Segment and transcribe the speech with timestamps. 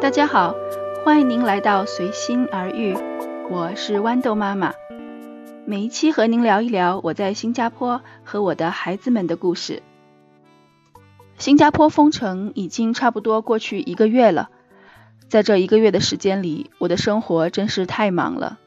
[0.00, 0.54] 大家好，
[1.04, 2.96] 欢迎您来到随心而遇，
[3.50, 4.72] 我是豌豆妈妈。
[5.66, 9.82] 每一期和您聊一聊我在新加坡和我的孩子们的故事。
[11.36, 14.50] 新加坡封城已经差不多过去一个月了，
[15.28, 18.58] 在这一个月的时间里，我的生活真是太忙了。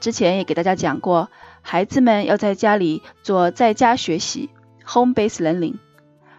[0.00, 1.28] 之前也给大家讲过，
[1.60, 4.48] 孩子们要在家里做在家学习
[4.86, 5.74] （home-based learning），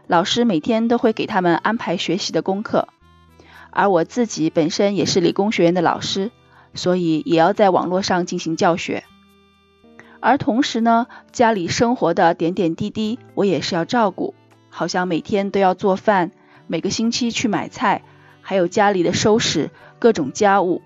[0.09, 2.87] 老师每天都会给他们安排学习的功课。
[3.69, 6.31] 而我自己本身也是理工学院的老师，
[6.73, 9.03] 所以也要在网络上进行教学。
[10.19, 14.33] 而同时呢，家里生活的点点滴滴我也是要照顾，
[14.71, 16.31] 好像每天都要做饭，
[16.65, 18.01] 每个星期去买菜，
[18.41, 19.69] 还有家里的收拾
[19.99, 20.81] 各种家务。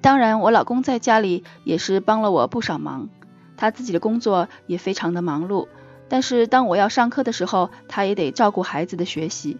[0.00, 3.08] 当然，我老公在家里也是帮了我不少忙，
[3.56, 5.68] 他自己的工作也非常的忙碌。
[6.08, 9.58] 但是当我要上课的时候，他也得照顾孩子的学习。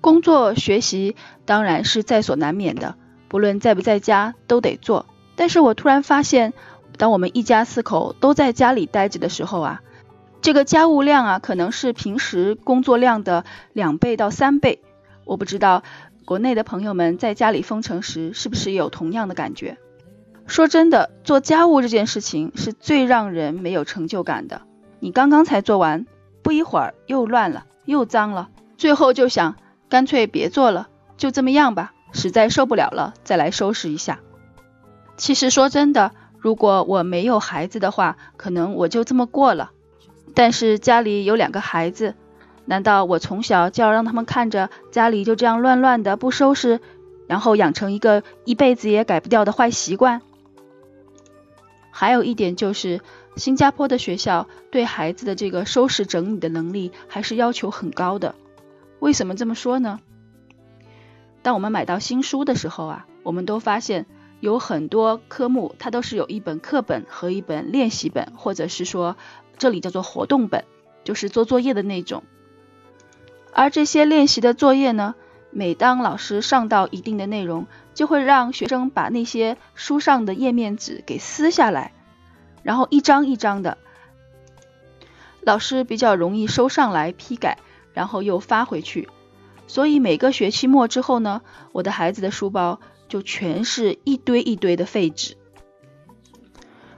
[0.00, 2.94] 工作学习当然是在所难免的，
[3.28, 5.06] 不论在不在家都得做。
[5.34, 6.52] 但是我突然发现，
[6.98, 9.82] 当我们一家四口都在家里待着的时候啊，
[10.42, 14.80] 这个家务量啊，可能是平时工作量的两倍到三倍。
[15.24, 15.82] 我不知道
[16.26, 19.78] 国内的朋友们在家里封城时是不是有同样的感觉。
[20.46, 24.62] 说真的，做家务这件事情是最让人没有成就感的。
[25.00, 26.06] 你刚刚才做完，
[26.42, 29.56] 不一会儿又乱了，又脏了，最后就想。
[29.90, 31.92] 干脆别做了，就这么样吧。
[32.12, 34.18] 实在受不了了，再来收拾一下。
[35.16, 39.70] 其实说真的，如果我没有孩子的话，可能我就这么过了。
[40.34, 42.14] 但是家里有两个孩子，
[42.64, 46.80] 难道我从小就要让他们看着家里就这样乱乱的不收拾，
[47.28, 50.22] 然后养成一个一辈子也改不掉的坏习惯？
[51.96, 53.00] 还有一点就是，
[53.36, 58.34] 新加坡的学校对孩子的这个收拾整理的能力还是要求很高的。
[58.98, 60.00] 为什么这么说呢？
[61.40, 64.06] 当我们买到新书的时候啊，我们都发现
[64.40, 69.16] 有很多科目它都是有一本课本和一本练习本，或者是说
[69.56, 70.64] 这里叫做活动本，
[71.04, 72.24] 就是做作业的那种。
[73.52, 75.14] 而这些练习的作业呢，
[75.54, 81.92] 每当老师上到一定的内容，就会让学生把那些书上的页面纸给撕下来，
[82.62, 83.78] 然后一张一张的，
[85.40, 87.56] 老师比较容易收上来批改。
[87.94, 89.08] 然后又发回去，
[89.68, 95.36] 所以每个学期末之后呢，我的孩子的书包就全是一堆一堆的废纸。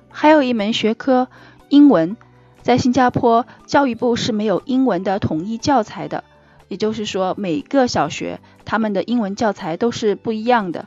[0.08, 1.28] 还有一门学科
[1.68, 2.16] 英文，
[2.62, 6.24] 在新加坡教育部是没有英文的统一教材的，
[6.68, 10.86] 也就是说每个小学他们的英文教材都是不一样的，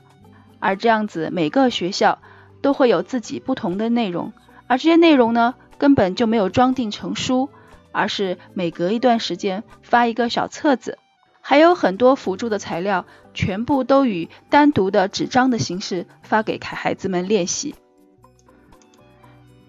[0.59, 2.19] 而这样子每个学校
[2.61, 4.33] 都会有自己不同的内容，
[4.67, 7.49] 而这些内容呢根本就没有装订成书。
[7.91, 10.99] 而是每隔一段时间发一个小册子，
[11.41, 17.73] 还有很多辅助的材料，全部都以单独的纸张的形式发给孩子们练习。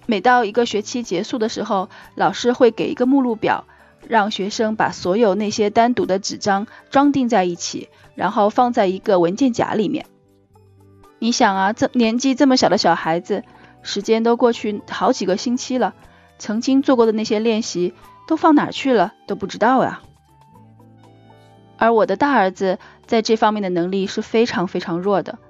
[0.05, 3.65] 每到一个学期结束的时候，老师会给一个目录表，
[4.07, 10.07] 让学生把所有那些单独的纸张装订在一起，然后放在一个文件夹里面。
[11.19, 13.45] 你想啊，这年纪这么小的小孩子，
[13.83, 15.95] 时间都过去好几个星期了，
[16.39, 17.95] 曾经做过的那些练习。
[18.27, 20.03] 都放哪去了都不知道呀。
[21.79, 25.41] 而我的大儿子在这方面的能力是非常非常弱的，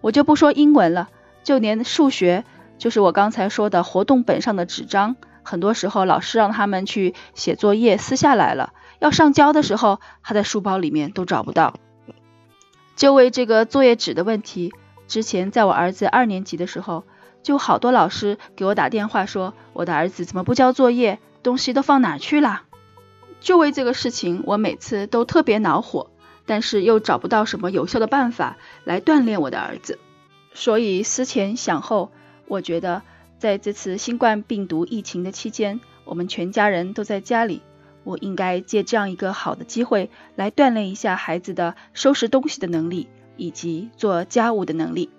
[0.00, 1.10] 我就不说英文了，
[1.44, 2.44] 就连数学，
[2.76, 11.74] 就是我刚才说的活动本上的纸张，很多时候老师让他们去写作业撕下来了，要上交的时候，他在书包里面都找不到。
[12.96, 14.72] 就为这个作业纸的问题，
[15.06, 17.04] 之前在我儿子二年级的时候，
[17.42, 21.18] 就好多老师给我打电话说，我的儿子怎么不交作业？
[21.42, 22.62] 东西都放哪去了？
[23.40, 26.10] 就为这个事情，我每次都特别恼火，
[26.46, 29.98] 但是又找不到什么有效的办法来锻炼我的儿子。
[30.54, 32.10] 所以思前想后，
[32.46, 33.02] 我觉得
[33.44, 37.60] 在这次新冠病毒疫情的期间，我们全家人都在家里，
[38.02, 43.06] 我应该借这样一个好的机会来锻炼一下孩子的收拾东西的能力
[43.36, 45.10] 以及做家务的能力。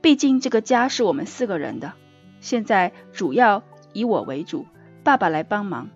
[0.00, 1.92] 毕竟这个家是我们四个人的，
[2.40, 3.62] 现在主要
[3.92, 4.64] 以我为主。
[5.02, 5.90] 爸爸来帮忙，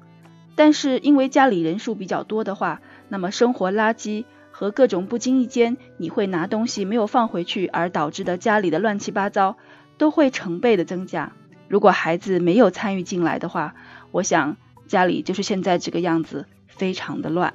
[0.54, 9.56] 但是因为家里人数比较多的话，那么生活垃圾和各种不经意间你会拿东西没有放回去而导致的家里的乱七八糟，
[9.98, 11.32] 都会成倍的增加。
[11.68, 13.74] 如果孩子没有参与进来的话，
[14.10, 14.56] 我想
[14.86, 17.52] 家里就是现在这个样子，非常的乱。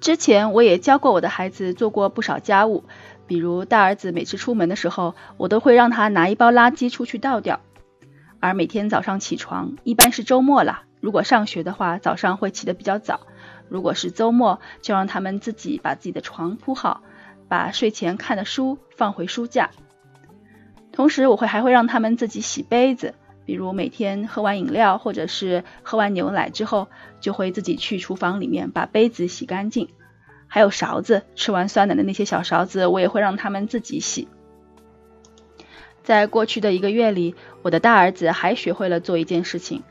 [0.00, 2.84] 之前我也教过我的孩子做过不少家务，
[3.26, 7.60] 比如大儿子每次出门的时候，我都会让他拿一包垃圾出去倒掉。
[8.38, 10.84] 而每天早上起床，一般是周末了。
[11.00, 13.20] 如果上学的话，早上会起得比较早，
[13.68, 17.02] 如果是周末，就让他们自己把自己的床铺好，
[17.48, 19.70] 把睡前看的书放回书架。
[21.00, 23.14] 同时，我会还会让他们自己洗杯子，
[23.46, 26.88] 比如每天喝完饮料或者是喝完牛奶之后，
[27.22, 29.88] 就会自己去厨房里面把杯子洗干净。
[30.46, 34.28] 还有勺子，吃完酸奶的那些小勺子，我也会让他们自己洗。
[36.02, 39.82] 在过去的一个月里，我的大儿子还学会了做一件事情，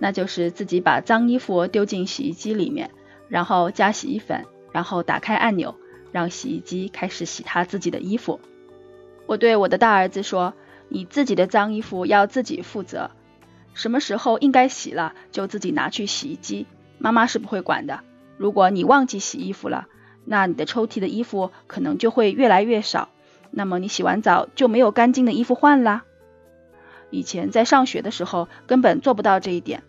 [0.00, 2.90] 那就是自己把脏衣服丢进洗衣机里面，
[3.28, 5.76] 然后加洗衣粉，然后打开按钮，
[6.10, 8.40] 让洗衣机开始洗他自己的衣服。
[9.26, 10.54] 我对我的大儿子说
[10.88, 13.10] ：“你自己的脏衣服要自己负责，
[13.74, 16.66] 什么时候应该洗了，就自己拿去洗衣机，
[16.98, 18.00] 妈妈是不会管的。
[18.36, 19.88] 如果你忘记洗衣服了，
[20.24, 23.08] 那你的抽屉的衣服可能就会越来越少，
[23.50, 26.04] 那么你洗完澡就没有干净的衣服换啦。
[27.10, 29.82] 以前在上学的时候根本做不到这一点，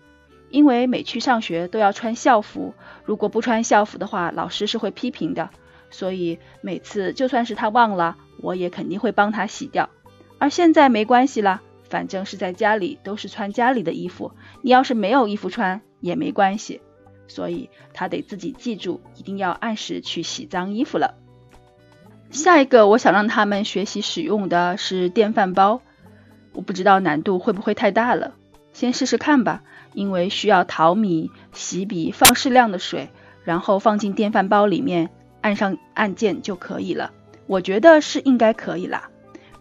[0.49, 2.73] 因为每去上学都要穿校服，
[3.05, 5.49] 如果不穿校服的话，老师是会批评的。
[5.89, 9.89] 所以每次就算是他忘了，我也肯定会帮他洗掉。
[10.37, 14.31] 而现在没关系了，反正是在家里都是穿家里的衣服，
[14.61, 16.81] 你要是没有衣服穿也没关系。
[17.27, 21.15] 所以他得自己记住，一定要按时去洗脏衣服了。
[22.29, 25.81] 下一个我想让他们学习使用的是电饭煲，
[26.53, 28.33] 我不知道难度会不会太大了，
[28.73, 29.63] 先试试看吧。
[29.93, 33.09] 因为需要淘米、洗笔、放适量的水，
[33.43, 35.09] 然后放进电饭煲里面，
[35.47, 37.13] 按上按键就可以了。
[37.45, 39.09] 我觉得是应该可以啦。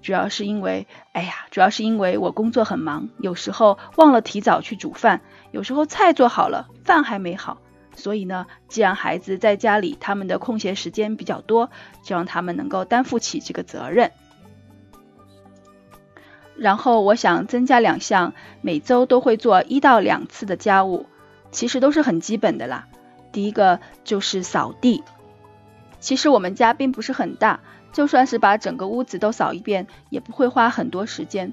[0.02, 5.20] 主要是因为，哎呀，主要是因为我工作很忙，有时候忘了提早去煮饭。
[5.52, 7.58] 有时候菜做好了，饭还没好，
[7.94, 11.70] 所以呢，既然孩子在家里，他们的空闲时间比较多，
[12.02, 14.10] 就让他们能够担负起这个责任。
[16.56, 21.06] 然后我想增加两项，每周都会做一到两次的家务，
[21.52, 22.88] 其实都是很基本的啦。
[23.30, 25.04] 第一个就是扫地，
[26.00, 27.60] 其实我们家并不是很大，
[27.92, 31.52] 就算是把整个屋子都扫一遍，也不会花很多时间。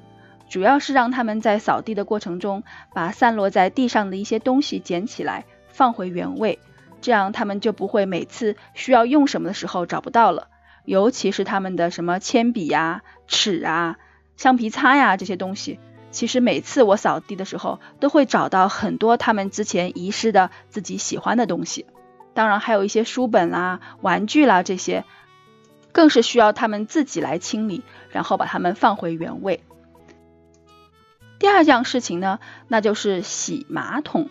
[0.49, 2.63] 主要是让他们在扫地的过程中，
[2.93, 6.59] 把散落在地上的一些东西捡起来，放回原位，
[7.01, 10.49] 这样他们就不会每次需要用什么的时候找不到了。
[10.85, 13.97] 尤其是他们的什么铅笔呀、尺啊、
[14.35, 15.79] 橡皮擦呀这些东西，
[16.11, 21.85] 其实每次我扫地的时候，都会找到很多他们之前遗失的自己喜欢的东西。
[22.33, 25.05] 当然还有一些书本啦、玩具啦这些，
[25.91, 29.61] 更是需要他们自己来清理，然后把它们放回原位。
[31.39, 34.29] 第二件事情呢，那就是洗马桶。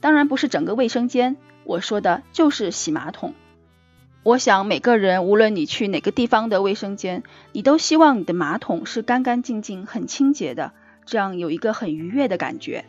[0.00, 3.34] 当然不是整个卫生间，我说的就是洗马桶。
[4.22, 7.22] 我想每个人，无论你去哪个地方的卫生间，
[7.52, 10.72] 你都希望你的马桶是干干净净、很清洁的，
[11.06, 12.84] 这样有一个很愉悦的感觉。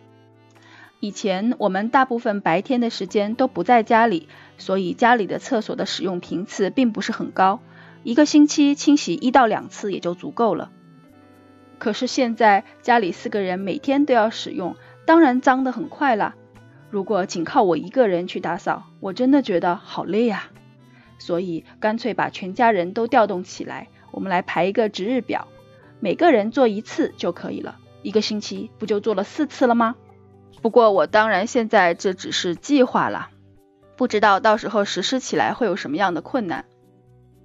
[1.01, 7.59] 以前我们大部分白天的时间都不在家里，所以家里的厕所的使用频次并不是很高，
[8.03, 10.69] 一个星期清洗一到两次也就足够了。
[11.79, 14.75] 可是现在家里四个人每天都要使用，
[15.07, 16.35] 当然脏得很快了。
[16.91, 20.49] 如果仅靠我一个人去打扫，我真的觉得好累呀。
[21.17, 25.47] 所以干脆把全家人都调动起来，我们来排一个值日表，
[25.99, 27.79] 每个人做一次就可以了。
[28.03, 29.95] 一个星期不就做了四次了吗？
[30.61, 33.29] 不过我当然现在这只是计划了，
[33.95, 36.65] 不知道到时候实施起来会有什么样的困难。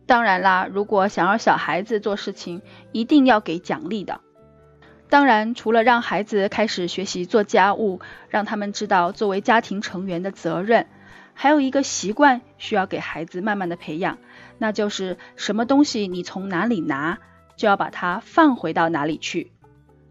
[0.07, 4.21] 当然啦，如果想要小孩子做事情，一定要给奖励的。
[5.09, 10.87] 当然，除了让孩子开始学习做家务，让他们知道作为家庭成员的责任，
[11.33, 14.19] 还有一个习惯需要给孩子慢慢的培养，
[14.59, 17.19] 那就是什么东西你从哪里拿，
[17.57, 19.52] 就要把它放回到哪里去。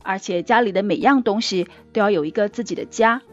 [0.05, 3.23] 而且家里的每样东西都要有一个自己的家，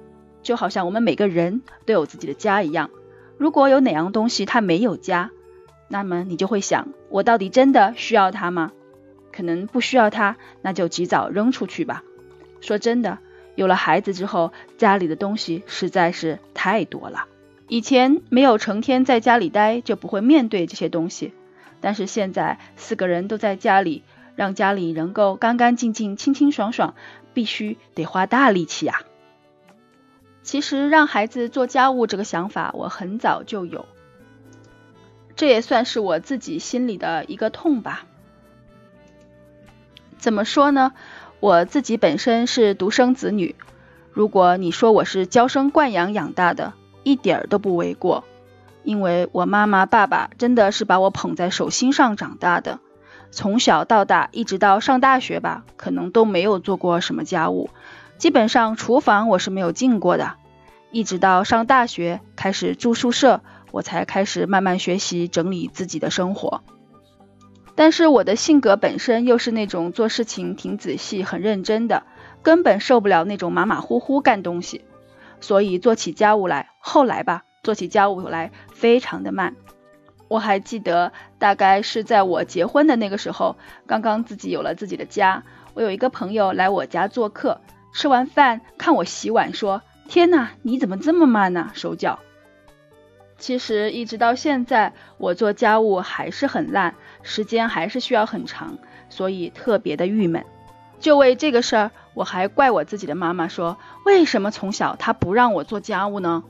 [0.43, 2.91] 就好像我们每个人都有自己的家一样。
[3.37, 5.31] 如果有哪样东西它没有家，
[5.89, 8.73] 那么你就会想，我到底真的需要它吗？
[9.31, 12.03] 可能不需要它，那就及早扔出去吧。
[12.61, 13.19] 说真的，
[13.55, 17.27] 有了孩子之后，家里的东西实在是太多了。
[17.69, 21.33] 以前没有成天在家里待，就不会面对这些东西。
[21.81, 26.95] 但是现在四个人都在家里，让家里能够干干净净、清清爽爽，
[27.35, 29.01] 必须得花大力气呀。
[30.43, 33.87] 其实让孩子做家务这个想法，我很早就有，
[35.37, 38.07] 这也算是我自己心里的一个痛吧。
[40.19, 40.93] 怎么说呢？
[41.41, 43.57] 我自己本身是独生子女，
[44.13, 46.73] 如果你说我是娇生惯养养大的，
[47.03, 48.25] 一点儿都不为过。
[48.85, 52.81] 因为我妈妈、爸爸真的是把我捧在手心上长大的，
[53.33, 57.71] 从小到大，一直到上大学吧，可能都没有做过什么家务，
[58.19, 60.35] 基本上厨房我是没有进过的。
[60.91, 66.63] 一直到上大学开始住宿舍，我才开始慢慢学习整理自己的生活。
[67.75, 72.03] 但是我的性格本身又是那种做事情挺仔细、很认真的，
[72.43, 74.85] 根本受不了那种马马虎虎干东西，
[75.41, 79.57] 所以做起家务来，后来吧，做起家务来非常的慢。
[80.33, 85.43] 我还记得，大概是在我结婚的那个时候，刚刚自己有了自己的家，
[85.75, 87.61] 我有一个朋友来我家做客，
[87.93, 91.71] 吃完饭看我洗碗，说：“天哪，你怎么这么慢呢？
[91.75, 92.19] 手脚。”
[93.37, 98.79] 其实一直到现在，我做家务还是很烂，时间还是需要很长，
[99.11, 100.47] 所以特别的郁闷。
[100.99, 106.43] 就为这个事儿，我还怪我自己的妈妈说，为什么从小她不让我做家务呢？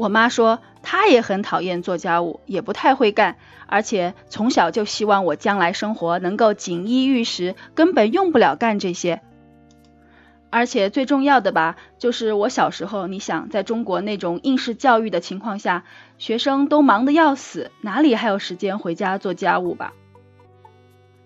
[0.00, 9.20] 我妈说她也很讨厌做家务，也不太会干，而且从小就希望我将来生活能够锦衣玉食，根本用不了干这些。
[10.48, 15.84] 而且最重要的吧，就是我小时候，你想在中国那种应试教育的情况下，
[16.16, 19.92] 学生都忙得要死，哪里还有时间回家做家务吧？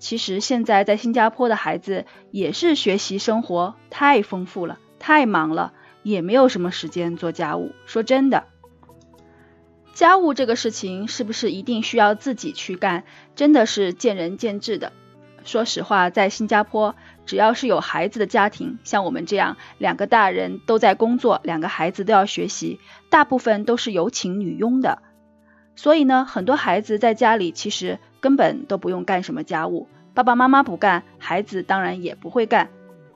[0.01, 7.71] 其实现在在新加坡的孩子也是学习生活太丰富了，太忙了，也没有什么时间做家务。
[7.87, 8.49] 说真的，
[9.95, 13.05] 家务这个事情是不是一定需要自己去干，
[13.37, 14.93] 真的是见仁见智的。
[15.45, 16.97] 说实话，在新加坡，
[17.27, 25.01] 只要是有孩子的家庭，像我们这样两个大人都在工作，两个孩子都要学习，大部分都是有请女佣的。
[25.77, 32.69] 所以呢，很多孩子在家里其实根本都不用干什么家务，爸爸妈妈不干，孩子当然也不会干。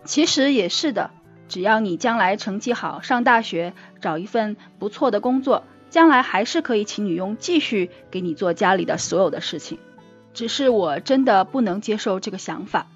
[0.04, 1.10] 其实也是的，
[1.48, 9.78] 只要你将来成绩好，上大学，找一份不错的工作，将来还是可以请女佣继续给你做家里的所有的事情。
[10.34, 12.86] 只是我真的不能接受这个想法。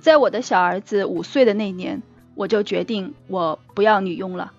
[0.00, 2.02] 在我的小儿子五岁的那年，
[2.34, 4.52] 我就决定我不要女佣了，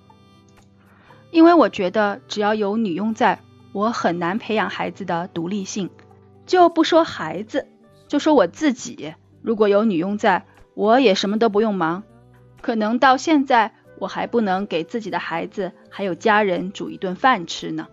[1.29, 3.41] 因为我觉得只要有女佣在，
[3.73, 5.91] 我很难培养孩子的独立性。
[6.47, 7.67] 就不说孩子，
[8.07, 9.13] 就说我自己，
[9.43, 12.03] 如果有女佣在，我也什么都不用忙，
[12.61, 17.87] 可能到现在我还不能给自己的孩子还有家人煮一顿饭吃呢。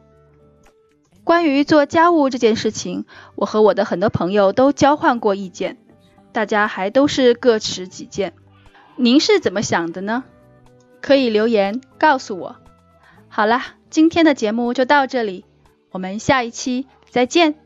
[1.25, 3.05] 关于做家务这件事情，
[3.37, 5.79] 我和我的很多朋友都交换过意见，
[6.33, 8.33] 大家还都是各持己见。
[8.97, 10.25] 您是怎么想的呢？
[11.01, 12.57] 可以留言告诉我。
[13.29, 15.45] 好啦，今天的节目就到这里，
[15.91, 17.62] 我们下一期再见。